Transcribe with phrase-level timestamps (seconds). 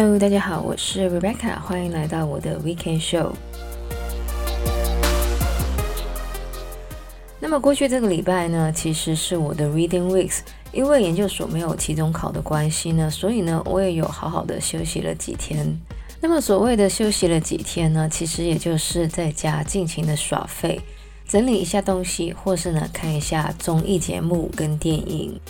[0.00, 3.32] Hello，大家好，我是 Rebecca，欢迎来到我的 Weekend Show。
[7.40, 10.38] 那么过去这个礼拜呢，其实是我的 Reading Weeks，
[10.70, 15.66] 因为研究所没有期中考的关系呢，所以呢，我也有好好的休息了几天。
[16.20, 20.80] 那么所谓的休息了几天呢，其实也就是在家尽情的耍废，
[21.26, 25.40] 整理一下东西，或是呢看一下综艺节目跟电影。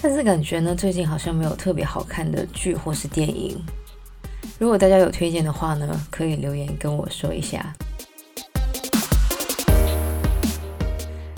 [0.00, 3.58] 但是感觉呢，最近好像没有特别好看的剧或是电影。
[4.58, 7.72] 如果大家有推荐的话呢，可以留言跟我说一下。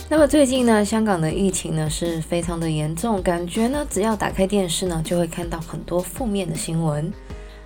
[0.09, 7.13] 那么最近呢，香港的疫情呢是非常的严重，感觉呢只要打开电视呢，就会看到很多负面的新闻。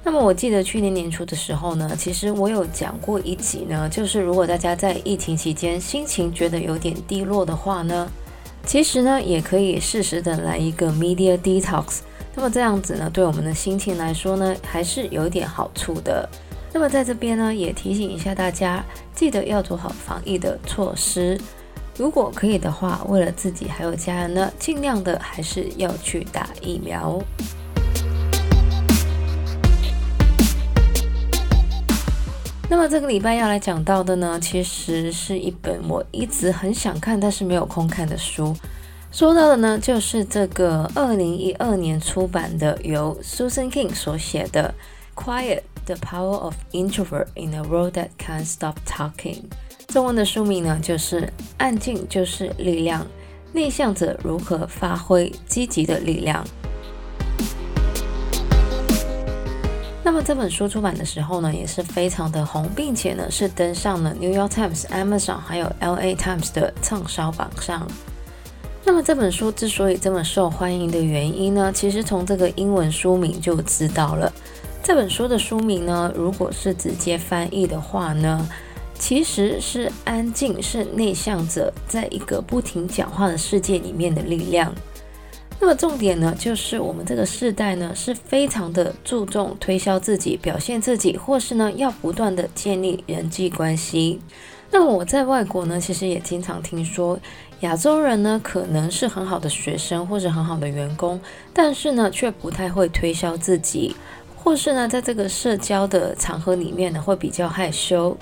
[0.03, 8.11] 那么我记得去年年初的时候呢，其实我有讲过一集呢，就是如果大家在疫情期间心情觉得有点低落的话呢。
[8.67, 12.01] 其实呢，也可以适时的来一个 media detox。
[12.37, 16.29] 那么这样子呢，对我们的心情来说呢，还是有一点好处的。
[16.73, 21.41] 那么在这边呢，也提醒一下大家，记得要做好防疫的措施。
[21.97, 27.23] 如果可以的话，为了自己还有家人呢，尽量的还是要去打疫苗。
[32.69, 38.53] 那么这个礼拜要来讲到的呢，其实是一本我一直很想看但是没有空看的书。
[39.15, 44.75] 说到的呢，就是这个二零一二年出版的由 Susan King 所写的
[45.25, 49.43] 《Quiet: The Power of Introvert in a World That Can't Stop Talking》。
[49.93, 51.21] 中文的书名呢，就是
[51.59, 53.07] 《安静就是力量：
[53.53, 56.45] 内向者如何发挥积极的力量》。
[60.03, 67.87] 那么这本书出版的时候呢，也是非常的红，并且呢是登上了 New York Times、Amazon 还有 LA Times 的畅销榜上。
[68.87, 74.33] 那么这本书之所以这么受欢迎的原因呢，其实从这个英文书名就知道了。
[74.83, 78.47] 这本书的书名呢，如果是直接翻译的话呢，
[78.99, 84.73] 其实是安静，是内向者在一个不停讲话的世界里面的力量。
[85.59, 94.21] 那么重点呢，就是我们这个世代呢，是非常的注重推销自己、表现自己，或是呢要不断的建立人际关系。
[94.71, 97.19] 那么我在外国呢，其实也经常听说，
[97.61, 101.21] 亚洲人呢可能是很好的学生或者很好的员工，
[101.53, 103.97] 但是呢却不太会推销自己，
[104.37, 108.17] 或是呢在这个社交的场合里面呢会比较害羞。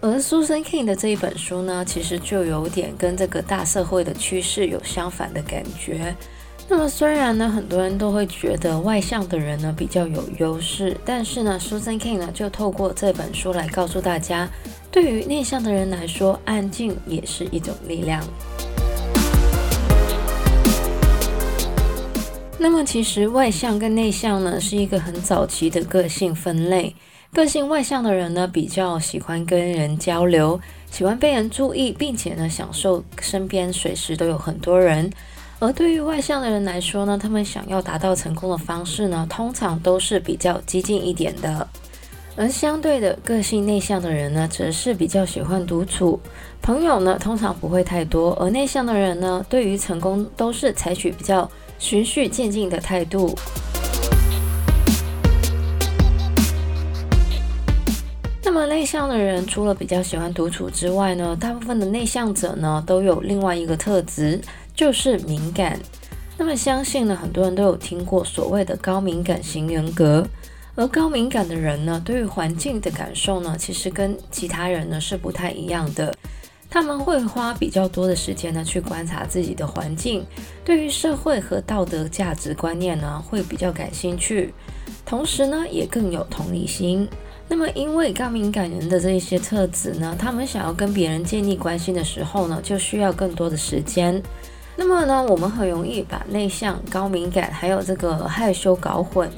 [0.00, 6.16] 而 Susan King 的这一本书呢，其实就有点跟这个大社会的趋势有相反的感觉。
[6.68, 14.48] 那么虽然呢，很多人都会觉得外向的人呢比较有优势，但是呢 Susan King 呢就透过这本书来告诉大家，
[14.90, 18.24] 对于内向的人来说，安静也是一种力量。
[22.62, 26.94] 那么其实外向跟内向呢是一个很早期的个性分类，
[27.32, 30.60] 个性外向的人呢比较喜欢跟人交流，
[30.90, 35.10] 喜欢被人注意，并且呢享受身边随时都有很多人。
[35.58, 41.66] 而对于外向的人来说呢，他们想要达到成功的方式呢，通常都是比较激进一点的。
[42.36, 46.20] 而相对的，个性内向的人呢，则是比较喜欢独处，
[46.60, 48.34] 朋友呢通常不会太多。
[48.34, 53.36] 而内向的人呢，对于成功都是采取比较循序渐进的态度。
[58.44, 64.40] 那么内向的人除了比较喜欢独处之外呢，大部分的内向者呢，都有另外一个特质。
[64.72, 65.78] 就是敏感，
[66.38, 70.26] 那么相信呢，很多人都有听过所谓的高敏感型人格，
[70.74, 76.14] 而高敏感的人呢，对于环境的感受呢，其实跟其他人呢是不太一样的。
[76.70, 80.24] 他们会花比较多的时间呢去观察自己的环境，
[80.64, 84.54] 对于社会和道德价值观念呢会比较感兴趣，
[85.04, 87.08] 同时呢也更有同理心。
[87.48, 94.22] 那么因为高敏感人的这一些特质呢，他们想要跟别人建立关系的时候呢，就需要更多的时间。
[94.76, 99.28] 那么呢，我们很容易把内向、高敏感还有这个害羞搞混。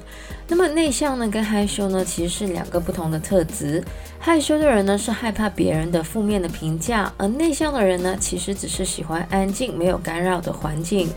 [0.54, 3.82] 那么内向呢，跟害羞呢，其实是两个不同的特质。
[4.18, 11.08] 害羞的人呢，是害怕别人的负面的评价，而内向的人呢，其实只是喜欢安静、没有干扰的环境。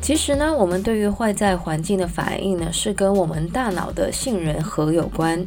[0.00, 5.46] 其实呢，我们对于外在环境的反应呢，是跟我们大脑的杏仁核有关。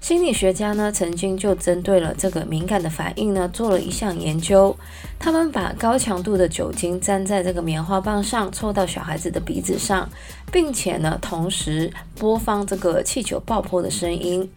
[0.00, 4.76] 心理学家呢，曾经就针对了这个敏感的反应呢，做了一项研究。
[5.18, 10.08] 他们把高强度的酒精粘在这个棉花棒上，凑到小孩子的鼻子上，
[10.52, 14.48] 并且呢，同时播放这个气球爆破的声音。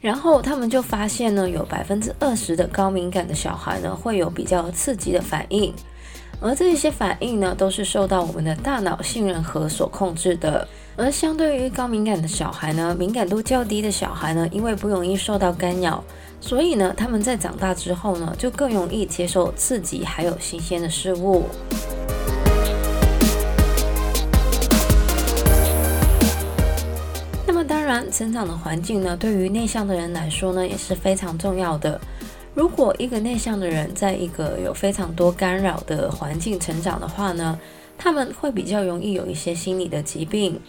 [0.00, 5.74] 然后他们就发现呢，有百分之二十的高敏感的小孩呢，会有比较刺激的反应。
[6.40, 10.66] 而这一些反应呢，都是受到我们的大脑杏仁核所控制的。
[10.96, 16.04] 而相对于高敏感的小孩呢，敏感度较低的小孩呢，因为不容易受到干扰，
[16.40, 21.46] 所以呢，他们在长大之后呢，就更容易接受刺激还有新鲜的事物。
[27.44, 32.00] 那么当然，成长的环境呢，对于内向的人来说呢，也是非常重要的。
[32.54, 37.58] 如果一个内向的人在一个有非常多干扰的环境成长的话呢，
[37.98, 40.60] 他们会比较容易有一些心理的疾病。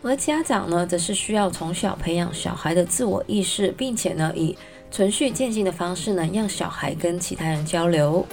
[0.00, 4.56] 而家长呢，则是需要从小培养小孩的自我意识，并且呢，以
[4.92, 8.24] 循序渐进的方式呢，让小孩跟其他人交流。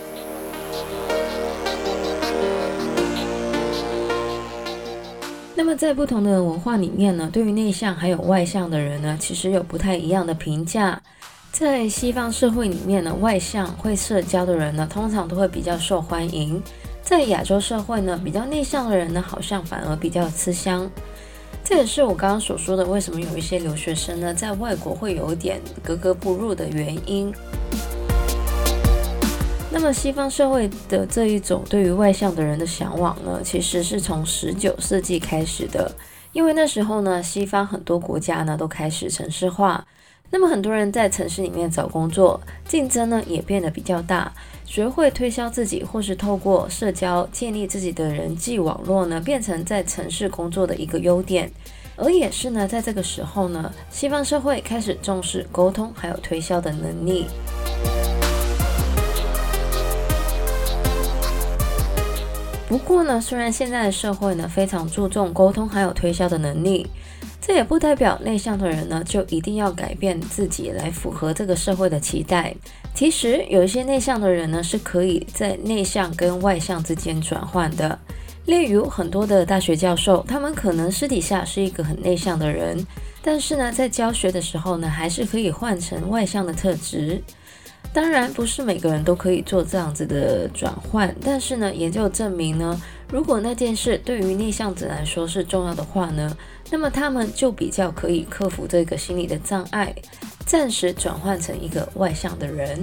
[5.56, 11.01] 那么在不同的文化里面呢，对于内向还有外向的人呢，其实有不太一样的评价。
[11.51, 16.62] 在西方社会里面呢，外向会社交的人呢，通常都会比较受欢迎。
[17.01, 20.88] 在亚洲社会呢，比较内向的人呢，好像反而比较吃香。
[21.67, 27.33] 这也是我刚刚所说的，为什么有一些留学生呢，在外国会有点格格不入的原因。
[29.71, 35.91] 那么西方社会的这一种对于外向的人的向往呢，其实是从十九世纪开始的，
[36.33, 39.83] 因为那时候呢，西方很多国家呢都开始城市化。
[40.31, 44.33] 那么很多人在城市里面找工作，竞争呢也变得比较大。
[44.66, 51.51] 学会推销自己，或是透过社交建立自己的人际网络呢，变成在城市工作的一个优点。
[51.95, 57.27] 而也是呢，在这个时候呢，西方社会开始重视沟通还有推销的能力。
[62.68, 66.88] 不过呢，虽然现在的社会呢非常注重沟通还有推销的能力。
[67.45, 72.56] 这也不代表内向的人呢，就一定要改变自己来符合这个社会的期待。
[72.95, 78.00] 其实有一些内向的人呢，是可以在内向跟外向之间转换的。
[78.45, 82.83] 例如很多的大学教授，他们可能私底下是一个很内向的人，
[83.21, 87.21] 但是呢，在教学的时候呢，还是可以换成外向的特质。
[87.94, 96.35] 当然，不是每个人都可以做这样子的转换，但是呢，研究证明呢，如果那件事对于内向者来说是重要的话呢，
[96.71, 99.93] 那么他们就比较可以克服这个心理的障碍，
[100.45, 102.81] 暂时转换成一个外向的人。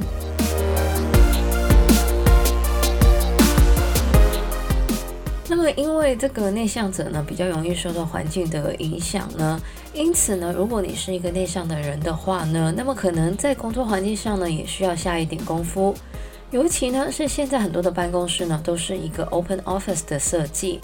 [5.48, 9.60] 那么，因为这个内向者呢，比较容易受到环境的影响呢，
[9.92, 15.94] 因此呢，如果你是一个内向的人的话呢，那么可能在工作环境上呢，也需要下一点功夫。
[16.52, 20.78] 尤其呢，是现在很多的办公室呢，都是一个 open office 的设计。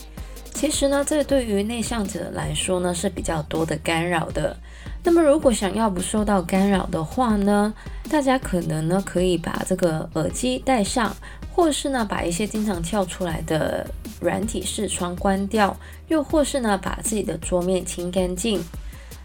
[0.54, 4.56] 其实呢，这对于内向者来说呢，是比较多的干扰的。
[5.04, 7.72] 那么，如果想要不受到干扰的话呢，
[8.10, 11.14] 大家可能呢，可以把这个耳机戴上，
[11.52, 13.86] 或是呢，把一些经常跳出来的
[14.20, 15.76] 软体视窗关掉，
[16.08, 18.58] 又或是呢，把自己的桌面清干净。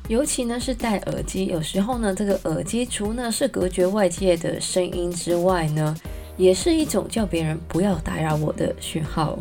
[0.10, 5.96] 尤其呢，是戴耳机，有时候呢，这个耳机除呢是隔绝外界的声音之外呢，
[6.38, 9.38] 也是一种叫别人不要打扰我的讯号。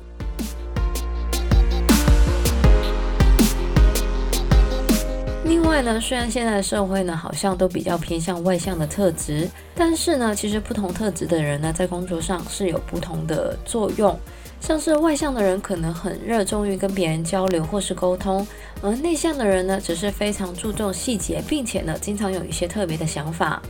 [5.44, 14.18] 另外呢，虽然现在的社会呢，好像都比较偏向外向的特质，但是呢，其实不同特质的人呢，在工作上是有不同的作用。
[14.60, 18.46] 像是外向的人可能很热衷于跟别人交流或是沟通，
[18.80, 23.60] 而内向的人呢，只是非常注重细节，并且呢，经常有一些特别的想法。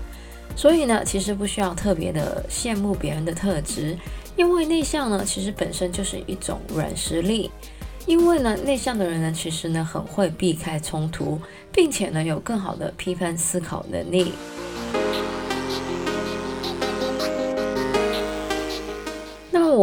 [0.54, 3.96] 所以呢，其实不需要特别的羡慕别人的特质，
[4.36, 7.50] 因为内向呢，其实本身就是一种软实力。
[8.04, 11.40] 因为呢，内向的人呢，其实呢，很会避开冲突，
[11.72, 14.32] 并且呢，有更好的批判思考能力。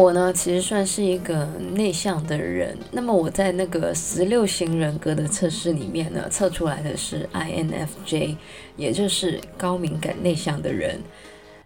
[0.00, 2.74] 我呢，其实算是一个内向的人。
[2.90, 8.34] 那么我在那个十六型人格的测试里面呢，测出来的是 INFJ，
[8.78, 10.98] 也就是高敏感内向的人。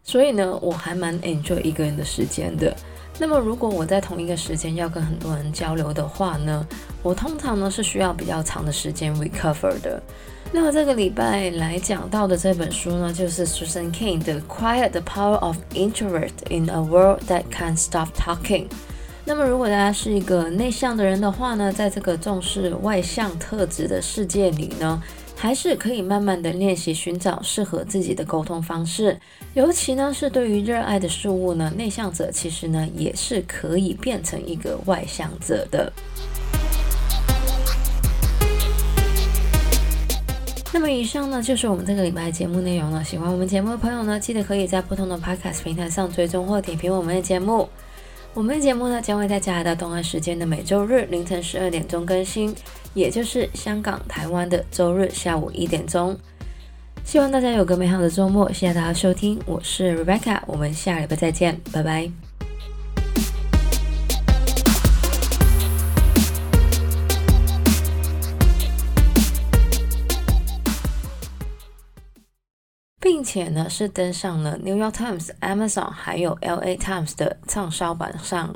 [0.03, 2.75] 所以呢，我还蛮 enjoy 一个人的时间的。
[3.18, 6.66] 那么，如果我在同一个时间要跟很多人交流的话呢，
[7.02, 10.02] 我通常呢是需要比较长的时间 recover 的。
[10.52, 18.68] 那么这个礼拜来讲到的这本书呢，就是 Susan King 的《Quiet: The Power of Introvert in a World That Can't Stop Talking》。
[19.25, 25.02] 那么，如果大家是一个内向的人的话呢，在这个重视外向特质的世界里呢，
[25.37, 29.21] 还是可以慢慢的练习寻找适合自己的沟通方式，
[29.53, 35.93] 尤其呢是对于热爱的事物呢，内向者其实呢也是可以变成一个外向者的。
[40.73, 43.05] 那么以上呢就是我们这个礼拜节目内容了。
[43.05, 47.69] 喜欢我们节目的朋友呢，记得可以在不同的 Podcast 平台上追踪或点评我们的节目。
[48.35, 52.53] 我们的节目呢将会在加拿大东岸时间的每周日凌晨十二点钟更新，
[52.93, 56.17] 也就是香港、台湾的周日下午一点钟。
[57.05, 62.24] 希望大家有个美好的周末，谢谢大家收听，我是 Rebecca，我们下礼拜再见，拜拜。
[73.25, 78.54] 且呢，是登上了《New York Times》、Amazon 还有《LA Times》的畅销榜上，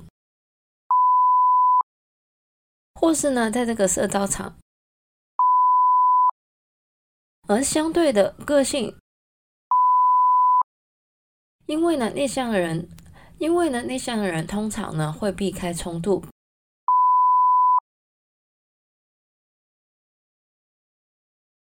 [2.95, 4.57] 或是呢，在这个社交场，
[7.49, 8.95] 而相对的个性，
[11.67, 12.89] 因为呢，内向的人，
[13.39, 16.23] 因为呢，内向的人通常呢会避开冲突，